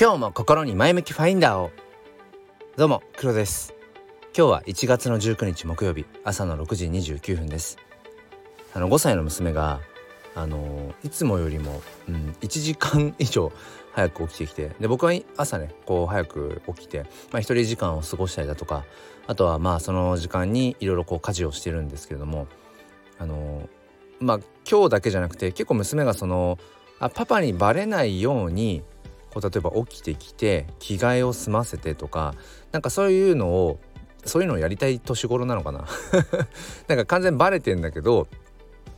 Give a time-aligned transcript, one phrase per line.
[0.00, 1.72] 今日も心に前向きファインダーを。
[2.76, 3.74] どうも黒です。
[4.26, 7.78] 今日は1月の19日木曜日朝の6時29分です。
[8.74, 9.80] あの5歳の娘が
[10.36, 13.50] あのいつもよりも、うん、1時間以上
[13.90, 17.00] 早く起きてきてで僕は朝ねこう早く起きて、
[17.32, 18.84] まあ、一人時間を過ごしたりだとか
[19.26, 22.46] あとはまあその時間にいろいろこう家事をしてるんですけれども
[23.18, 23.68] あの
[24.20, 26.56] まあ今日だけじゃなくて結構娘がその
[27.00, 28.84] あパパにバレないように
[29.32, 32.34] こう例えば起きてきて着替えを済ませてとか
[32.72, 33.78] なんかそういうのを
[34.24, 35.86] そういうのをやりたい年頃なのかな。
[36.88, 38.26] なんか完全バレてんだけど、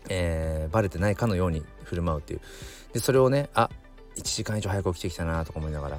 [0.09, 2.41] えー、バレてないかのように振る舞うっていう。
[2.93, 3.71] でそれをねあ
[4.17, 5.97] 1時間以上早く起きてきたなとか思いながら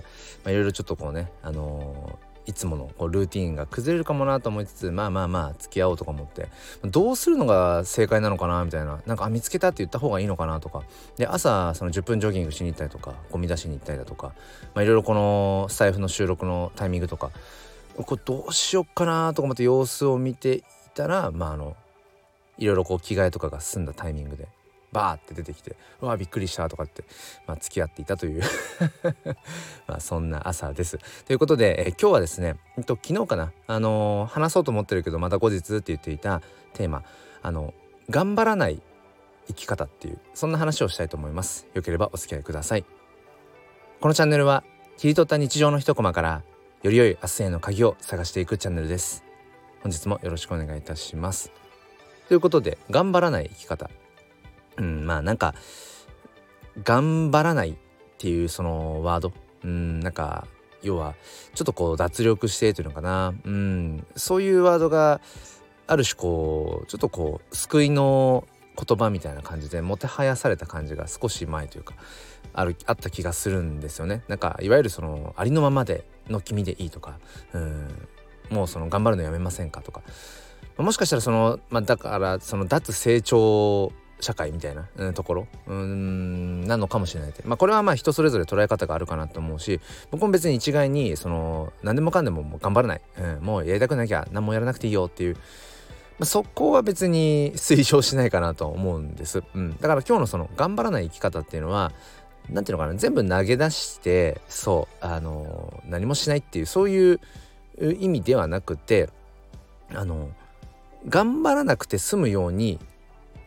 [0.52, 6.50] いろいろちょっとこうねあのーいつものこうルーティンが崩れるかもなと思いつつまあまあまあ付き合おうとか思って
[6.84, 10.84] どうするのが正解なのかなみたいななんかあ見つけたって言った方がいいのかなとか。
[11.18, 14.34] で朝その10分ジョギングしに行ったりとかゴミ出しに行ったりだとか
[14.76, 17.32] いろいろこのスタイフの収録のタイミングとか
[17.96, 20.64] これどうしよっかなとか思って様子を見てい
[20.96, 21.76] たらまああの
[22.58, 24.48] いろいろこう着替えとかが済んだタイミングで。
[24.92, 27.04] バーって出てきてうわびっくりしたとかって、
[27.48, 28.44] まあ、付き合っていたという
[29.88, 31.00] まあそんな朝です。
[31.26, 36.42] ということで、え今日はですね、えっと、昨日かな、あのー、話そうと思ってるけどまた後日って言っていた
[36.74, 37.04] テーマ
[37.42, 37.74] あの
[38.10, 38.82] 頑張らない
[39.48, 41.68] 生き方っていうそんな話をしたいと思います。
[41.74, 42.86] よければお付き合いください。
[44.00, 44.64] このチャンネルは
[44.98, 46.44] 切り取った日常の一コマから
[46.84, 49.24] より良い明日への鍵を探していくチャンネルです。
[49.82, 51.52] 本日もよろしくお願いいたします。
[52.28, 53.90] ということで頑張らない生き方
[54.78, 55.56] うんまあなんか
[56.84, 57.76] 頑張らないっ
[58.18, 59.34] ていうそのワード。
[59.64, 60.48] うんなんか
[60.82, 61.14] 要は
[61.54, 63.34] ちょっとこう脱力してというのかな。
[63.44, 65.22] うんそういうワードが
[65.88, 71.94] ある種こうちょっとこう救いの言葉みたいな感じでもてはやされた感じが少し前というか
[72.54, 74.24] あるあった気がするんですよね。
[74.28, 77.20] なんかいわゆるそのありのままでの君でいいとか。
[77.54, 77.88] うん。
[78.50, 80.02] もうその頑張るのやめませんかとか。
[80.78, 85.48] もしかしたらそのまあだからその脱成長社会みたいな、うん、ところ？
[85.68, 95.40] うんなのかもしれないまあこれはまあ人それぞれ捉え方があるかなと思うし僕も別に一概にその何でもかんでももう頑張らない、うん、もうやりたくなきゃ何もやらなくていいよっていう、ま
[96.22, 101.92] あ、そこは別に推奨しないかなと思うんです、うん、だから今日のその頑張らない生き方っていうのは
[102.50, 107.20] 何ていうのかな全部投げ出してそうあの何もしないっていうそういう
[107.80, 109.10] 意味ではなくて
[109.94, 110.30] あの
[111.08, 112.80] 頑張らなくて済むように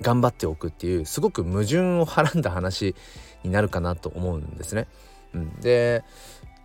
[0.00, 2.94] 頑張っておくっていうすごく矛盾をはらんだ話
[3.43, 4.87] になるかなと思うんですね。
[5.34, 6.05] うん、で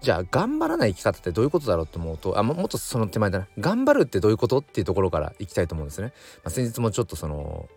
[0.02, 6.14] じゃあ頑張らない生き方ってどういうことだろうと思うとあもっとその手前だな頑張るってどういうことっていうところからいきたいと思うんですね。
[6.44, 7.68] まあ、先日もちょっとその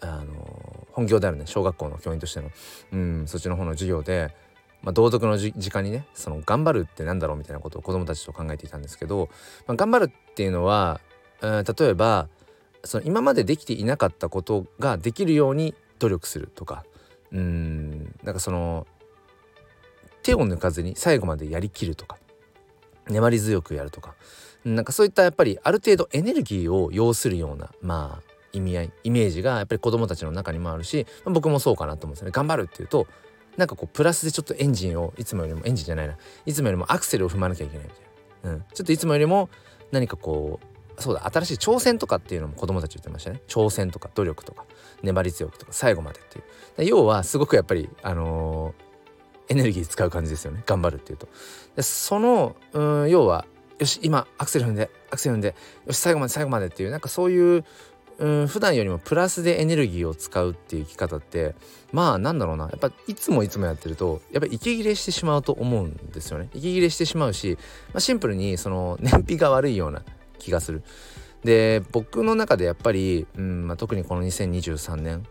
[0.00, 2.50] あの本業であるね小学校の教員としての、
[2.92, 4.34] うん、そっちの方の授業で、
[4.82, 9.28] まあ、道徳の時間にねその頑張るってなんだろうみたいなことを子どもたちと考えていたんですけど、
[9.66, 11.00] まあ、頑張るっていうのは、
[11.42, 12.28] えー、例えば
[12.84, 16.84] その今までできていなかったことができるように努力するとか。
[17.32, 18.14] うん。
[18.22, 18.86] なんかその
[20.22, 22.18] 手を抜かずに最後までやりきるとか。
[23.08, 24.14] 粘り強くやるとか。
[24.64, 32.32] なんかそういったやっぱりある程度エネルギーを要するようなまあ意味合いイメージがやっぱり子どもたちの中にもあるし、僕もそうかなと思うんですよね。
[32.32, 33.06] 頑張るっていうと
[33.56, 36.16] なんかこうプラスでちょっとエンジンをいつもよりもエンジンじゃないな。
[36.44, 38.02] いつもよりもアクセルを踏まなきゃいけないみたい
[38.44, 39.48] な、うん、ちょっといつもよりも
[39.90, 40.66] 何かこう
[40.98, 43.40] そうだ新しい挑戦とかっていうのも子供たち言ってましたね。
[43.48, 44.64] 挑戦とか努力とか
[45.02, 46.42] 粘り強くとか最後までってい
[46.84, 46.84] う。
[46.84, 50.62] 要はすごくやっぱりあのー、エネルギー使う感じですよね。
[50.66, 51.28] 頑張るっていうと。
[51.76, 53.46] でそのうん要は
[53.78, 55.54] よし今アクセル踏んでアクセル踏んで
[55.86, 57.64] よし最後まで最後までっていうなんかそういう
[58.18, 61.54] うん普段よりもプラスでエネルギーを使うっていう生き方って
[61.92, 62.64] まあなんだろうな。
[62.64, 66.48] やっぱいつもいつもやってるとやっぱり息切れしてしまうと思うんですよね。
[66.52, 67.56] 息切れしてしまうし、
[67.92, 70.02] まあ、シンプルにその燃費が悪いような
[70.38, 70.82] 気がする。
[71.44, 75.24] で僕の中でやっぱり、うんまあ、特にこの2023年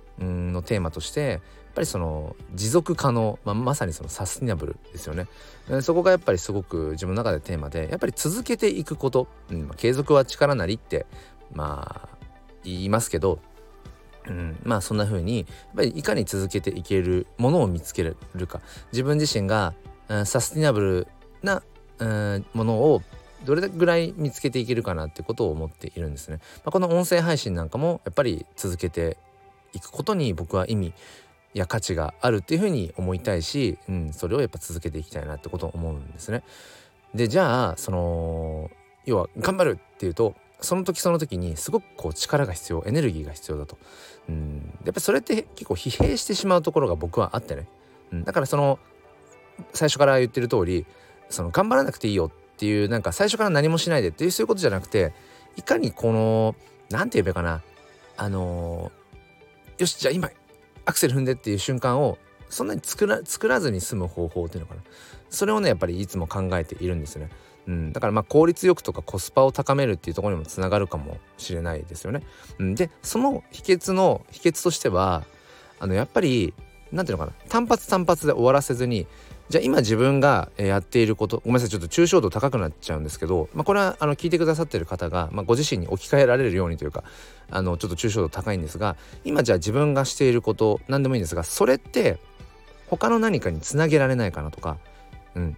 [0.53, 1.41] のテーマとしてやっ
[1.75, 5.27] ぱりその持続可能、まあ、まさにそのサスティナブルですよね
[5.81, 11.05] そこがやっぱりすごく自分の中でテーマでやっぱり続けていくこと、うん、継続は力なりって
[11.53, 12.17] まあ
[12.63, 13.39] 言いますけど、
[14.27, 18.15] うん、まあそんな風にやっぱりいかに続けていけるものを見つける
[18.47, 18.61] か
[18.91, 19.73] 自分自身が、
[20.07, 21.07] うん、サスティナブル
[21.43, 21.61] な、
[21.99, 23.01] うん、ものを
[23.45, 26.39] どれぐらい見つけていけるかなってことを思っているんですね。
[26.57, 29.17] まあ、この音声配信なんかもやっぱり続けて
[29.73, 30.93] いくことに僕は意味
[31.53, 36.43] や価値があるっていうふうに思いたいし、うん、それをやっぱ続けていきたいなってことを思うんですね。
[37.13, 38.69] でじゃあその
[39.05, 43.77] 要は頑張るっていうとその時その時にすごくこう力が必要エネルギーが必要だと。
[44.29, 47.67] うん、やっぱりそれって結構疲弊してしまうところが僕はあってね。
[48.11, 48.79] うん、だからその
[49.73, 50.85] 最初から言ってる通り
[51.29, 55.13] その頑張らなくていいよってていうなんか最初から何もしないでっていうそういうことじゃなくて
[55.55, 56.55] いかにこの
[56.89, 57.61] 何て言えばいいかな。
[58.17, 60.29] あのー、よしじゃあ今
[60.85, 62.17] アクセル踏んでっていう瞬間を
[62.49, 64.81] そんなに作ら作らずに済む方法っていうのかな。
[65.29, 67.29] それをねやっぱりいつも考えているんですね。
[67.67, 72.23] うん、だからまあ効率よくとかコスパを高めるっていうところにもつながるかもしれないですよね。
[72.59, 75.25] うん、でその秘訣の秘訣としては
[75.79, 76.53] あのやっぱり
[76.93, 77.49] 何ていうのかな。
[77.49, 79.05] 単発単発で終わらせずに
[79.49, 87.03] じゃあ今自分がやっていることごめんなさいちょっと抽象度高くなっちゃうんですけど、まあ、これはあの聞いてくださってる方が、まあ、ご自身に置き換えられるようにというか
[87.49, 92.19] あのちょっと抽象度高いんですが今じゃあ自分がしていること何でもいいんですがそれって
[92.89, 94.77] 他の何かにつなげられないかなとか、
[95.35, 95.57] うん、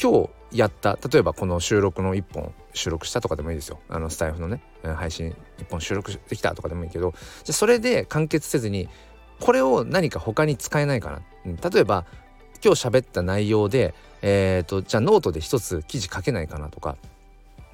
[0.00, 3.80] 今日やった例えばこの収録の1本収録したとかでもいいですよ。
[3.88, 7.12] あのスタイフのね配信1本収録できたとかでもいいけど
[7.44, 8.88] じゃそれで完結せずに
[9.40, 12.06] これを何か他に使えないかな、例えば
[12.64, 16.96] 今日喋った内容で、えーと、じゃあノートで一つ記事書けないかなとか、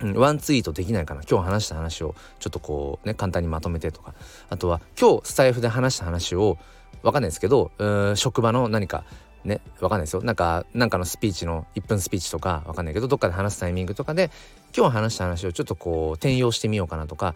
[0.01, 1.23] うん、ワンツイートできないかな。
[1.29, 4.15] 今日話した話をちょっとこうね簡単にまとめてとか。
[4.51, 6.59] あとは今日スタイフで話した話を
[7.03, 7.71] わかんないですけど
[8.17, 9.05] 職場の何か
[9.45, 10.23] ねわかんないですよ。
[10.23, 14.31] なんかなんかのスピーチの1分スピーチとかわかんないけどどっかで話すタイミングとかで
[14.77, 17.35] 今日話した話をちょっとこう転用してみようかなとか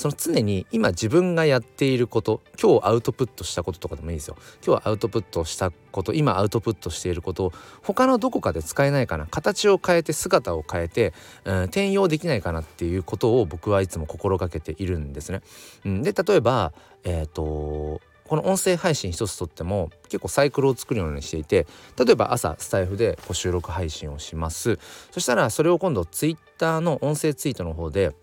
[0.00, 4.36] その常に今自分がやっていること今日アウトプットしたこととかでもいいですよ。
[4.66, 7.52] 今日アウトプットしたこと今アウトプットしていることを
[7.82, 9.26] 他のどこかで使えないかな。
[9.26, 11.12] 形を変えて姿を変えて、
[11.44, 15.42] うん、転用できないかなっていうことを僕はいつも心がけているんですね。
[15.84, 16.72] うん、で例えば
[17.04, 21.66] えっ、ー、とこの音声配信一つとっても結構サイクルを作るようにしていて
[22.02, 24.78] 例えば朝スタイフでこう収録配信をします。
[25.10, 28.14] そしたらそれを今度ツイッターの音声ツイートの方で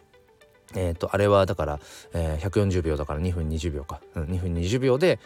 [0.76, 1.80] えっ、ー、とあれはだから、
[2.14, 5.20] えー、140秒だから2分20秒か、うん、2分20秒で、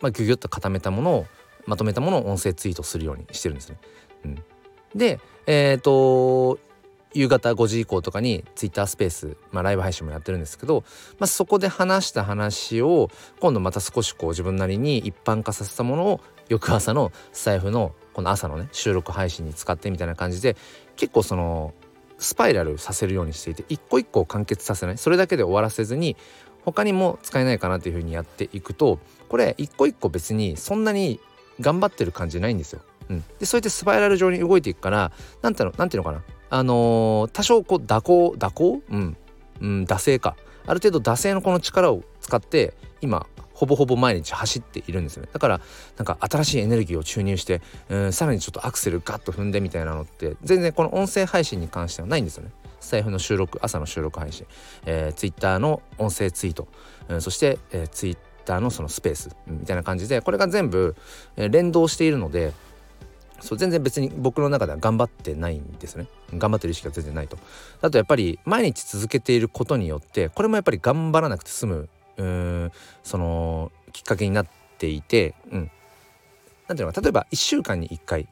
[0.00, 1.26] まあ、ギュギュッと固めたものを
[1.66, 3.78] まとめたものを音声ツイートするようにしてるんですね。
[4.24, 4.38] うん、
[4.94, 6.58] でえっ、ー、と
[7.16, 10.84] 夕方5時以降とかにツイッタースペース、まあ、ライブ配信もやってるんですけど、
[11.18, 13.08] まあ、そこで話した話を
[13.40, 20.56] 今度また少しこう自分なりに一般化させたものを翌朝のスタイフのこの朝のね収録配信に使ってみたいな感じで
[20.96, 21.72] 結構その
[22.18, 24.98] スパイラルさせるようにしていて一個一個完結させない。
[24.98, 26.16] それだけで終わらせずに
[26.64, 28.98] 他にも使えないかなっていうふうにやっていくと
[29.28, 31.20] これ一個一個別にそんなに
[31.60, 32.80] 頑張ってる感じないんですよ。
[33.08, 36.22] うん、でそうやってスパイラル上に動いていくから何ていうのなんていうのかな。
[36.48, 38.82] あのー、多少こう蛇行蛇行？
[38.90, 39.16] うん、
[39.60, 40.36] うん、惰性か。
[40.66, 45.30] ある程度惰性のこの力を使って今ほぼほぼ毎日走っているんですよね。
[45.32, 45.60] だから
[45.96, 52.50] なんか新しいエネルギーを注入して、うん、さらにちょっとアクセルガッと踏んでみたいなのって全然この音声配信に関してはないんですよね。
[52.80, 54.46] スタイフの収録朝の収録配信、
[54.84, 56.68] えー、ツイッターの音声ツイート、
[57.08, 59.34] うん、そして、えー、ツイッターのそのスペース。
[59.46, 60.94] みたいな感じでこれが全部、
[61.36, 62.52] えー、連動しているので
[63.40, 66.08] そう全然別に僕の中では頑張ってないんですね。
[66.34, 67.38] 頑張ってる意識が全然ないと。
[67.80, 74.46] あとやっぱり毎日続けていることによってこれもやっぱり頑張らなくて済むそのきっかけになっ
[74.78, 75.70] ていて、うん、
[76.68, 78.26] なんていうのか例えば1週間に1回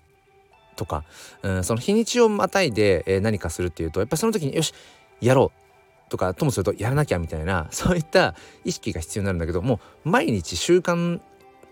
[0.76, 1.04] とか、
[1.42, 4.74] うん、その日にちをまたいで、えー、何かするっていうとやっぱその時によし
[5.20, 8.34] やろうとかともするとやらなきゃみたいな そういった
[8.64, 11.20] 意識が必要になるんだけどもう毎日習慣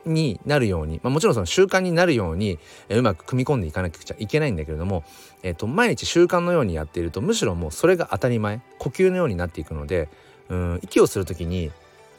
[0.05, 5.05] になるように、まあ、もちろんその習慣になるように、えー、うまく組み込んでいかなくちゃいけないんだけれども、
[5.43, 10.09] えーと、毎日習慣のようにやっているとむしろもうそれが当たり前呼吸のようになっていくので
[10.49, 11.71] うん息をする時に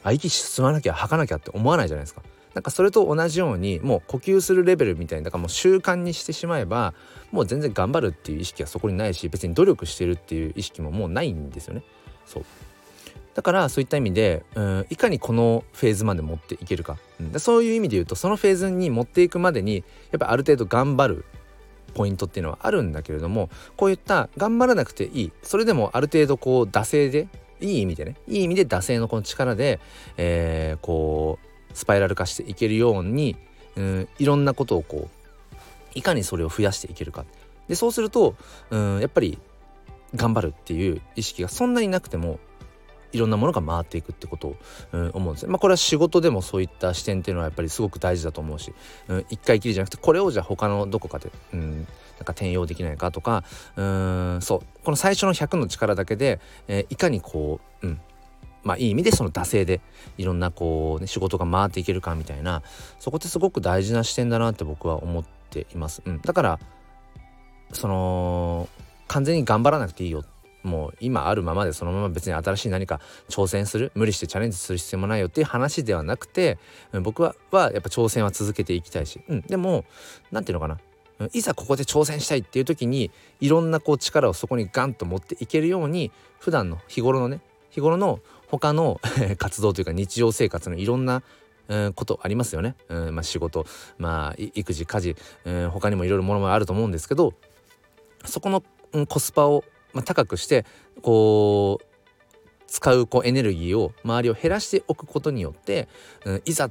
[0.04, 2.22] あ息進まなきゃ吐かなきゃって思わないじゃないですか。
[2.54, 6.94] なんかそれと同じようにもう呼吸するレベルみたいなだからもう習慣にしてしまえば
[7.32, 11.82] もう全然頑張るっていう意識はそこにないし別に努力してるっていう意識ももうないんですよね。
[12.26, 12.44] そう
[13.34, 19.82] だからそういった意味でうんいかにこのフェーズまで持っていけるか、うん、そういう意味で言うとそのフェーズに持っていくまでに
[20.12, 21.24] やっぱある程度頑張る
[21.94, 27.28] ポイントっていうのはあるんだけれどもこういった頑張らなくていいそれでもある程度こう惰性で
[27.64, 29.80] いい意味でねいい意味で惰性のこの力で、
[30.16, 33.36] えー、こうスパイラル化していけるように、
[33.76, 35.58] うん、いろんなことをこう
[35.94, 37.24] いかにそれを増やしていけるか。
[37.68, 38.34] でそうすると、
[38.70, 39.38] うん、やっぱり
[40.14, 42.38] 頑張るっていう意識がそんなになくても
[43.14, 44.56] いろんなものが回っていくってことを、
[44.92, 45.50] うん、思うんですね。
[45.50, 48.74] まあこれは仕事でもそういった視点っていうのはやっぱりすごく大事だと思うし、
[49.08, 51.86] うん、一回きりじゃなくてこれをじゃあ他のどこかで、うん、なん
[52.24, 53.44] か転用できないかとか
[53.76, 58.00] うんそうこの最初の100の力だけで、えー、いかにこう、うん
[58.64, 59.82] まあいい意味でその惰性で
[60.16, 62.62] いろんなこう、ね、仕事が回っていけるかみたいな
[62.98, 66.00] そこってすごく大事な視点だなって僕は思っています。
[66.06, 66.58] うん、だから
[67.74, 68.68] その
[69.06, 70.24] 完全に頑張らなくていいよ
[70.64, 76.58] もう今あるままでそのまま別に新しい何か挑戦する無理してチャレンジする必要もないよっていう話ではなくて
[77.02, 79.84] 僕ははやっぱ挑戦は続けていきたいし、うん、でも
[80.32, 80.80] 何て言うのか
[81.20, 87.40] ないざここで挑戦したいっていう時にいろんなこう力をそこにガンと持っていけるように普段の日頃のね
[87.70, 89.00] 日頃の他の
[89.38, 91.22] 活動というか日常生活のいろんな
[91.66, 93.64] うん、ことありますよね、うんまあ、仕事、
[93.96, 95.16] まあ、育児家事、
[95.46, 97.32] うん、他にもいろいろものもあると思うんですけど
[98.26, 99.64] そこの、うん、コスパを、
[99.94, 100.66] まあ、高くして
[101.02, 101.84] こう
[102.66, 105.88] 使うこうエネルギーを周りを減らしておくことによって、
[106.24, 106.70] うん、いざ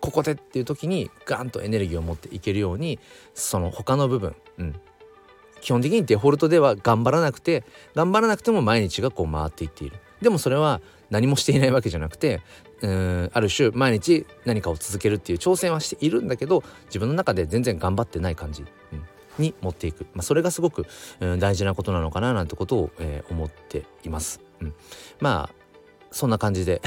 [0.00, 2.98] ここでっていう時にガンとエネルギーを持っていけるように
[3.34, 4.74] その他の部分、うん、
[5.60, 7.64] 基本的にデフォルトでは頑張らなくて
[7.94, 9.96] 頑張らなくても毎日がこう回っていっている。
[10.20, 12.40] でもそれは何もしていないわけじゃなくて
[12.80, 18.62] うんある種毎日何かを続けるっていう挑戦はしているんだけど自分の中で全然頑張ってない感じ、
[18.92, 19.02] うん、
[19.38, 20.86] に持っていく、まあ、それがすごく、
[21.20, 24.40] うん、大事なことなのかななんてことを、えー、思っています。
[24.60, 24.74] うん、
[25.20, 25.54] まあ
[26.10, 26.80] そんな感じで。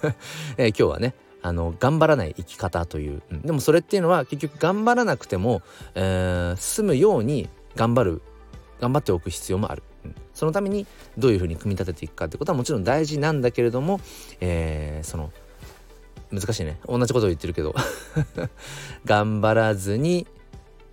[0.58, 5.60] えー、今日はねあの頑張らない生き方という、うん、でもそれっていうのは結局頑張らなくても、
[5.94, 8.22] えー、済むように頑張る
[8.80, 10.86] 頑張っておく必要もある、うん、そのために
[11.18, 14.00] どういうふうに組み立てていくかってことはもちろん大事なんだけれども、
[14.40, 15.32] えー、その
[16.32, 16.78] 難しいね。
[16.88, 17.74] 同じことを言ってるけど。
[19.04, 20.26] 頑張らずに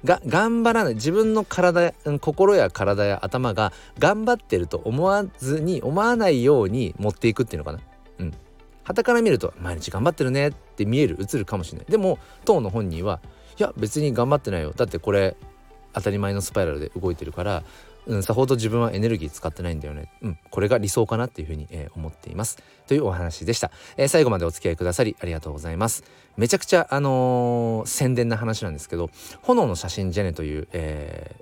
[0.03, 7.79] が頑張らない自分の体心や体や頭が頑張ってると思わずに思わないように持っていくっていうのかな。
[8.20, 8.34] うん。
[8.84, 11.88] 傍から見ると毎日頑張ってるねって見える映るかもしれない。
[11.89, 13.20] でも当の本人は
[13.60, 14.74] いや別に頑張ってないよ。
[14.75, 15.36] だってこれ
[15.93, 17.63] 当たり前のスパイラルで動いてるから
[18.08, 20.12] うん、さほど自分はエネルギー使ってないんだよね。
[20.22, 22.58] うん、これが理想かなっていうふうに、えー、思っています。
[22.88, 26.03] というお話でした、えー、最後までお付き合いくださりありがとうございます。
[26.38, 29.10] めちゃくちゃ、あのー、宣伝な話なんですけど、
[29.41, 31.36] 炎の写真ジェネという、え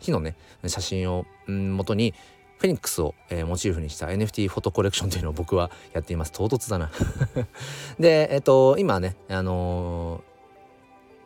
[0.00, 2.14] 火のね、写真を、うん、元に、
[2.58, 6.32] フェニックスを、えー、モチーフにした NFT フォトコレクションというのを僕はやっています。
[6.32, 6.90] 唐突だな
[7.98, 10.22] で、えっ、と、今ね、あの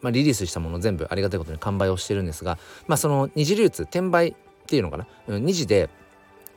[0.01, 4.37] まあ、リリースしたもの全部ありがたいことに完売をしてるんですが、まあ、その二次流通転売
[4.69, 5.89] っていうのかな、うん、2次で、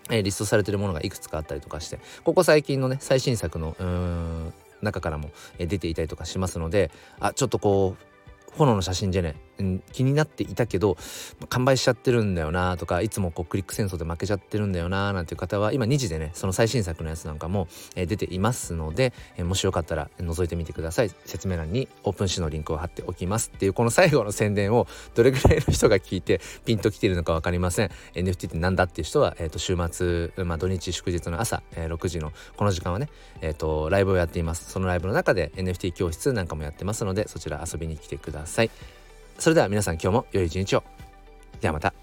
[0.10, 3.77] えー、リストされてるものがいくつかあったりとかしてここ最近のね最新作の
[4.82, 6.91] 中からも、え、出ていたりとかしますので
[7.22, 9.50] あちょっとこう炎の写真じゃね、え、
[9.91, 10.98] 気になっていたけど
[11.50, 21.12] 完売しちゃってるんだよなとかいつもこうクリック戦争で負けちゃってるんだよななんていう方は今2時でねその最新作のやつなんかも、え、出ていますので、え、もしよかったら覗いてみてください。
[21.25, 23.51] 説明欄にオープン誌のリンクを貼っておきます。
[23.56, 27.91] っていうこの最後の宣伝をどれぐらいの人が聞いてピンときてるのか分かりません。
[28.13, 33.10] NFT って何だっていう人は、えー、と週末、まあ、土日祝日の朝、え、6時のこの時間はね、
[33.41, 34.72] えー、とライブをやっています。
[34.72, 38.72] そのライブの中で NFT 教室なんかもやってますのでそちら遊びに来てください。
[39.38, 40.84] それでは皆さん今日も良い一日を。
[41.60, 41.94] ではまた。